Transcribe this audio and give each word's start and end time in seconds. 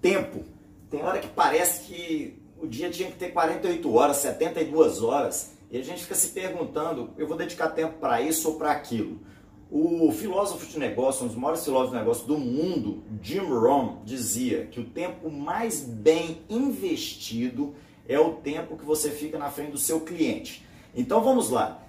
Tempo. 0.00 0.44
Tem 0.90 1.02
hora 1.02 1.18
que 1.18 1.28
parece 1.28 1.86
que 1.86 2.42
o 2.60 2.66
dia 2.66 2.90
tinha 2.90 3.10
que 3.10 3.16
ter 3.16 3.30
48 3.32 3.94
horas, 3.94 4.16
72 4.18 5.02
horas, 5.02 5.56
e 5.70 5.78
a 5.78 5.82
gente 5.82 6.02
fica 6.02 6.14
se 6.14 6.28
perguntando, 6.28 7.10
eu 7.18 7.26
vou 7.26 7.36
dedicar 7.36 7.68
tempo 7.68 7.98
para 7.98 8.20
isso 8.20 8.48
ou 8.48 8.54
para 8.56 8.72
aquilo. 8.72 9.20
O 9.70 10.10
filósofo 10.12 10.64
de 10.66 10.78
negócio, 10.78 11.24
um 11.24 11.28
dos 11.28 11.36
maiores 11.36 11.62
filósofos 11.62 11.92
de 11.92 11.98
negócio 11.98 12.26
do 12.26 12.38
mundo, 12.38 13.04
Jim 13.20 13.40
Rohn, 13.40 14.02
dizia 14.02 14.64
que 14.64 14.80
o 14.80 14.84
tempo 14.84 15.30
mais 15.30 15.82
bem 15.82 16.40
investido 16.48 17.74
é 18.08 18.18
o 18.18 18.32
tempo 18.36 18.78
que 18.78 18.84
você 18.84 19.10
fica 19.10 19.38
na 19.38 19.50
frente 19.50 19.72
do 19.72 19.78
seu 19.78 20.00
cliente. 20.00 20.66
Então 20.94 21.22
vamos 21.22 21.50
lá. 21.50 21.82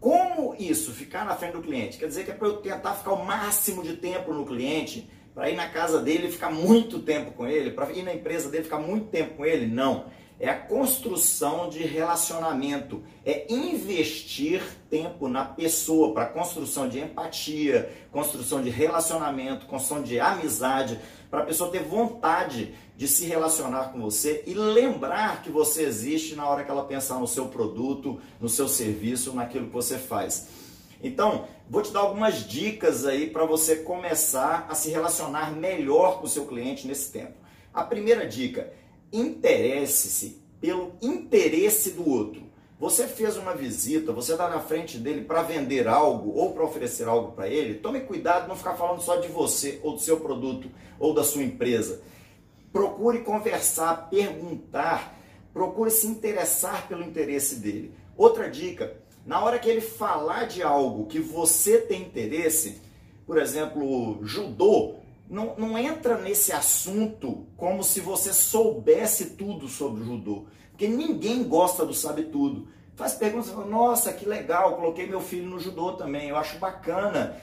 Como 0.00 0.54
isso, 0.58 0.90
ficar 0.92 1.26
na 1.26 1.36
frente 1.36 1.52
do 1.52 1.60
cliente? 1.60 1.98
Quer 1.98 2.06
dizer 2.06 2.24
que 2.24 2.30
é 2.30 2.34
para 2.34 2.48
eu 2.48 2.56
tentar 2.58 2.94
ficar 2.94 3.12
o 3.12 3.26
máximo 3.26 3.82
de 3.82 3.96
tempo 3.96 4.32
no 4.32 4.46
cliente, 4.46 5.06
para 5.36 5.50
ir 5.50 5.54
na 5.54 5.68
casa 5.68 6.00
dele 6.00 6.28
e 6.28 6.32
ficar 6.32 6.50
muito 6.50 7.00
tempo 7.00 7.30
com 7.32 7.46
ele, 7.46 7.70
para 7.70 7.92
ir 7.92 8.02
na 8.02 8.14
empresa 8.14 8.48
dele 8.48 8.64
ficar 8.64 8.78
muito 8.78 9.08
tempo 9.08 9.34
com 9.36 9.44
ele? 9.44 9.66
Não. 9.66 10.06
É 10.40 10.48
a 10.48 10.56
construção 10.56 11.68
de 11.68 11.82
relacionamento, 11.82 13.02
é 13.24 13.46
investir 13.52 14.62
tempo 14.88 15.28
na 15.28 15.44
pessoa 15.44 16.14
para 16.14 16.24
construção 16.24 16.88
de 16.88 17.00
empatia, 17.00 17.90
construção 18.10 18.62
de 18.62 18.70
relacionamento, 18.70 19.66
construção 19.66 20.02
de 20.02 20.18
amizade, 20.18 20.98
para 21.30 21.40
a 21.40 21.44
pessoa 21.46 21.70
ter 21.70 21.82
vontade 21.82 22.74
de 22.96 23.06
se 23.06 23.26
relacionar 23.26 23.92
com 23.92 24.00
você 24.00 24.42
e 24.46 24.54
lembrar 24.54 25.42
que 25.42 25.50
você 25.50 25.82
existe 25.82 26.34
na 26.34 26.46
hora 26.46 26.64
que 26.64 26.70
ela 26.70 26.84
pensar 26.84 27.18
no 27.18 27.26
seu 27.26 27.46
produto, 27.48 28.18
no 28.40 28.48
seu 28.48 28.68
serviço, 28.68 29.34
naquilo 29.34 29.66
que 29.66 29.72
você 29.72 29.98
faz. 29.98 30.48
Então, 31.02 31.46
vou 31.68 31.82
te 31.82 31.92
dar 31.92 32.00
algumas 32.00 32.46
dicas 32.48 33.04
aí 33.04 33.28
para 33.28 33.44
você 33.44 33.76
começar 33.76 34.66
a 34.68 34.74
se 34.74 34.90
relacionar 34.90 35.52
melhor 35.54 36.18
com 36.18 36.26
o 36.26 36.28
seu 36.28 36.46
cliente 36.46 36.86
nesse 36.86 37.12
tempo. 37.12 37.34
A 37.72 37.84
primeira 37.84 38.26
dica, 38.26 38.72
interesse-se 39.12 40.42
pelo 40.60 40.92
interesse 41.02 41.92
do 41.92 42.08
outro. 42.08 42.46
Você 42.78 43.06
fez 43.06 43.38
uma 43.38 43.54
visita, 43.54 44.12
você 44.12 44.32
está 44.32 44.50
na 44.50 44.60
frente 44.60 44.98
dele 44.98 45.22
para 45.22 45.42
vender 45.42 45.88
algo 45.88 46.38
ou 46.38 46.52
para 46.52 46.64
oferecer 46.64 47.08
algo 47.08 47.32
para 47.32 47.48
ele, 47.48 47.78
tome 47.78 48.00
cuidado 48.00 48.48
não 48.48 48.56
ficar 48.56 48.74
falando 48.74 49.00
só 49.00 49.16
de 49.16 49.28
você 49.28 49.80
ou 49.82 49.92
do 49.92 50.00
seu 50.00 50.20
produto 50.20 50.70
ou 50.98 51.14
da 51.14 51.24
sua 51.24 51.42
empresa. 51.42 52.02
Procure 52.70 53.20
conversar, 53.20 54.10
perguntar, 54.10 55.18
procure 55.54 55.90
se 55.90 56.06
interessar 56.06 56.86
pelo 56.86 57.02
interesse 57.02 57.56
dele. 57.56 57.94
Outra 58.14 58.50
dica, 58.50 58.94
na 59.26 59.42
hora 59.42 59.58
que 59.58 59.68
ele 59.68 59.80
falar 59.80 60.44
de 60.44 60.62
algo 60.62 61.06
que 61.06 61.18
você 61.18 61.78
tem 61.78 62.02
interesse, 62.02 62.80
por 63.26 63.38
exemplo, 63.38 64.20
judô, 64.22 64.94
não, 65.28 65.56
não 65.58 65.76
entra 65.76 66.16
nesse 66.16 66.52
assunto 66.52 67.44
como 67.56 67.82
se 67.82 68.00
você 68.00 68.32
soubesse 68.32 69.30
tudo 69.30 69.66
sobre 69.66 70.02
o 70.02 70.06
judô. 70.06 70.44
Porque 70.70 70.86
ninguém 70.86 71.42
gosta 71.42 71.84
do 71.84 71.92
sabe 71.92 72.24
tudo. 72.24 72.68
Faz 72.94 73.14
perguntas, 73.14 73.52
nossa, 73.66 74.12
que 74.12 74.26
legal, 74.26 74.76
coloquei 74.76 75.06
meu 75.06 75.20
filho 75.20 75.50
no 75.50 75.58
judô 75.58 75.92
também, 75.92 76.28
eu 76.28 76.36
acho 76.36 76.58
bacana. 76.58 77.36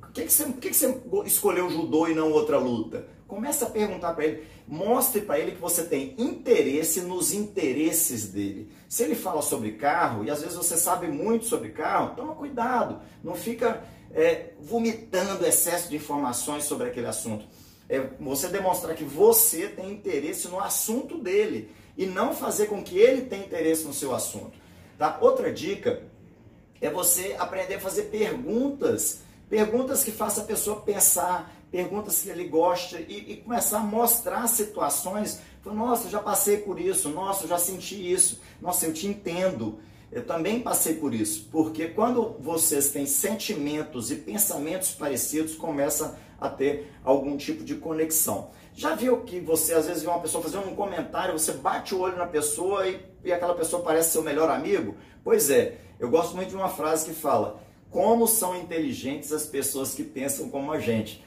Por 0.00 0.10
que, 0.12 0.24
que, 0.24 0.32
você, 0.32 0.44
que, 0.52 0.70
que 0.70 0.74
você 0.74 1.02
escolheu 1.26 1.68
judô 1.68 2.06
e 2.08 2.14
não 2.14 2.32
outra 2.32 2.58
luta? 2.58 3.06
Começa 3.26 3.66
a 3.66 3.70
perguntar 3.70 4.14
para 4.14 4.24
ele, 4.24 4.46
mostre 4.66 5.20
para 5.20 5.38
ele 5.38 5.52
que 5.52 5.60
você 5.60 5.84
tem 5.84 6.14
interesse 6.16 7.00
nos 7.00 7.32
interesses 7.32 8.28
dele. 8.28 8.70
Se 8.88 9.02
ele 9.02 9.14
fala 9.14 9.42
sobre 9.42 9.72
carro, 9.72 10.24
e 10.24 10.30
às 10.30 10.40
vezes 10.40 10.56
você 10.56 10.76
sabe 10.76 11.08
muito 11.08 11.44
sobre 11.44 11.70
carro, 11.70 12.14
toma 12.14 12.34
cuidado, 12.34 13.00
não 13.22 13.34
fica 13.34 13.82
é, 14.12 14.52
vomitando 14.60 15.44
excesso 15.44 15.90
de 15.90 15.96
informações 15.96 16.64
sobre 16.64 16.86
aquele 16.88 17.06
assunto. 17.06 17.44
É 17.88 18.00
você 18.20 18.48
demonstrar 18.48 18.94
que 18.94 19.04
você 19.04 19.68
tem 19.68 19.92
interesse 19.92 20.48
no 20.48 20.60
assunto 20.60 21.18
dele 21.18 21.70
e 21.96 22.06
não 22.06 22.34
fazer 22.34 22.66
com 22.66 22.82
que 22.82 22.98
ele 22.98 23.22
tenha 23.22 23.44
interesse 23.44 23.84
no 23.84 23.92
seu 23.92 24.14
assunto. 24.14 24.52
Tá? 24.98 25.18
Outra 25.20 25.52
dica 25.52 26.02
é 26.80 26.90
você 26.90 27.34
aprender 27.38 27.74
a 27.74 27.80
fazer 27.80 28.04
perguntas, 28.04 29.20
perguntas 29.48 30.04
que 30.04 30.10
façam 30.10 30.44
a 30.44 30.46
pessoa 30.46 30.80
pensar, 30.80 31.52
perguntas 31.70 32.22
que 32.22 32.28
ele 32.28 32.48
gosta 32.48 32.98
e, 32.98 33.32
e 33.32 33.36
começar 33.38 33.78
a 33.78 33.82
mostrar 33.82 34.46
situações. 34.46 35.40
Nossa, 35.64 36.06
eu 36.06 36.10
já 36.10 36.20
passei 36.20 36.58
por 36.58 36.80
isso, 36.80 37.08
nossa, 37.08 37.44
eu 37.44 37.48
já 37.48 37.58
senti 37.58 38.12
isso, 38.12 38.40
nossa, 38.60 38.86
eu 38.86 38.92
te 38.92 39.06
entendo. 39.06 39.80
Eu 40.12 40.24
também 40.24 40.60
passei 40.60 40.94
por 40.94 41.12
isso, 41.12 41.48
porque 41.50 41.88
quando 41.88 42.36
vocês 42.38 42.90
têm 42.90 43.04
sentimentos 43.04 44.12
e 44.12 44.16
pensamentos 44.16 44.92
parecidos, 44.92 45.56
começa 45.56 46.16
a 46.40 46.48
ter 46.48 46.92
algum 47.02 47.36
tipo 47.36 47.64
de 47.64 47.74
conexão. 47.74 48.50
Já 48.72 48.94
viu 48.94 49.22
que 49.22 49.40
você 49.40 49.74
às 49.74 49.86
vezes 49.86 50.02
vê 50.02 50.08
uma 50.08 50.20
pessoa 50.20 50.42
fazendo 50.42 50.68
um 50.68 50.76
comentário, 50.76 51.36
você 51.36 51.52
bate 51.52 51.94
o 51.94 52.00
olho 52.00 52.16
na 52.16 52.26
pessoa 52.26 52.86
e, 52.86 53.00
e 53.24 53.32
aquela 53.32 53.54
pessoa 53.54 53.82
parece 53.82 54.12
seu 54.12 54.22
melhor 54.22 54.48
amigo? 54.48 54.94
Pois 55.24 55.50
é, 55.50 55.78
eu 55.98 56.08
gosto 56.08 56.36
muito 56.36 56.50
de 56.50 56.56
uma 56.56 56.68
frase 56.68 57.06
que 57.06 57.14
fala: 57.14 57.60
Como 57.90 58.26
são 58.26 58.56
inteligentes 58.56 59.32
as 59.32 59.46
pessoas 59.46 59.94
que 59.94 60.02
pensam 60.02 60.48
como 60.48 60.72
a 60.72 60.78
gente. 60.78 61.24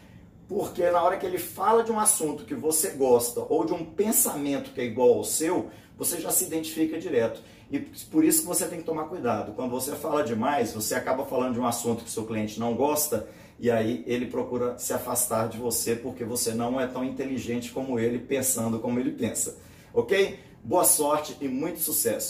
Porque 0.47 0.89
na 0.89 1.03
hora 1.03 1.17
que 1.17 1.25
ele 1.25 1.37
fala 1.37 1.83
de 1.83 1.91
um 1.91 1.99
assunto 1.99 2.43
que 2.43 2.55
você 2.55 2.91
gosta 2.91 3.41
ou 3.47 3.65
de 3.65 3.73
um 3.73 3.85
pensamento 3.85 4.71
que 4.71 4.81
é 4.81 4.85
igual 4.85 5.13
ao 5.13 5.23
seu, 5.23 5.69
você 5.97 6.19
já 6.19 6.31
se 6.31 6.45
identifica 6.45 6.97
direto. 6.97 7.41
E 7.71 7.79
por 7.79 8.23
isso 8.23 8.41
que 8.41 8.47
você 8.47 8.65
tem 8.67 8.79
que 8.79 8.85
tomar 8.85 9.05
cuidado. 9.05 9.53
Quando 9.53 9.69
você 9.69 9.95
fala 9.95 10.23
demais, 10.23 10.73
você 10.73 10.95
acaba 10.95 11.25
falando 11.25 11.53
de 11.53 11.59
um 11.59 11.67
assunto 11.67 12.03
que 12.03 12.09
seu 12.09 12.25
cliente 12.25 12.59
não 12.59 12.73
gosta 12.73 13.27
e 13.59 13.69
aí 13.69 14.03
ele 14.07 14.25
procura 14.25 14.77
se 14.79 14.93
afastar 14.93 15.49
de 15.49 15.57
você 15.57 15.95
porque 15.95 16.23
você 16.23 16.53
não 16.53 16.79
é 16.79 16.87
tão 16.87 17.03
inteligente 17.03 17.71
como 17.71 17.99
ele, 17.99 18.17
pensando 18.17 18.79
como 18.79 18.99
ele 18.99 19.11
pensa. 19.11 19.57
Ok? 19.93 20.39
Boa 20.63 20.83
sorte 20.83 21.37
e 21.41 21.47
muito 21.47 21.79
sucesso! 21.79 22.27